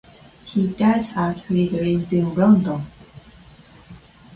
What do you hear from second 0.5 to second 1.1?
died